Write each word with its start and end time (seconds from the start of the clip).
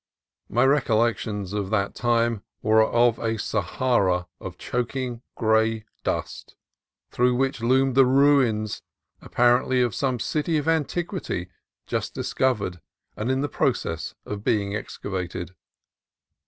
My 0.49 0.65
recol 0.65 1.03
lections 1.07 1.53
of 1.53 1.69
that 1.69 1.93
time 1.93 2.41
were 2.63 2.83
of 2.83 3.19
a 3.19 3.37
Sahara 3.37 4.25
of 4.39 4.57
choking 4.57 5.21
gray 5.35 5.85
dust, 6.03 6.55
through 7.11 7.35
which 7.35 7.61
loomed 7.61 7.93
the 7.93 8.07
ruins, 8.07 8.81
appar 9.21 9.61
ently, 9.63 9.85
of 9.85 9.93
some 9.93 10.19
city 10.19 10.57
of 10.57 10.67
antiquity, 10.67 11.49
just 11.85 12.15
discovered 12.15 12.81
and 13.15 13.29
in 13.29 13.47
process 13.49 14.15
of 14.25 14.43
being 14.43 14.75
excavated. 14.75 15.53